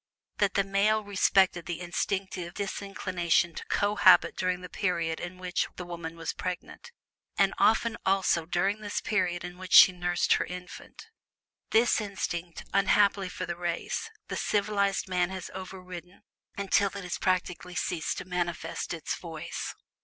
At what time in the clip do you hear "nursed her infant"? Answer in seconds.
9.91-11.05